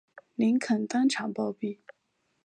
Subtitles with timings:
[0.33, 1.77] 林肯当场暴毙。